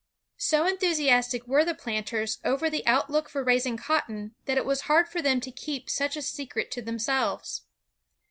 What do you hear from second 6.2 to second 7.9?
secret to themselves.